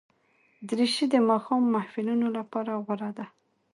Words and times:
دریشي 0.67 1.05
د 1.13 1.15
ماښام 1.29 1.63
محفلونو 1.75 2.27
لپاره 2.37 2.71
غوره 2.85 3.09
ده. 3.17 3.25